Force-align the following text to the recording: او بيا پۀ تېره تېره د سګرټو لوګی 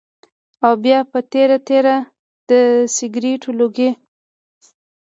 او 0.65 0.73
بيا 0.83 0.99
پۀ 1.11 1.19
تېره 1.31 1.57
تېره 1.67 1.97
د 2.49 2.49
سګرټو 2.95 3.49
لوګی 3.59 3.89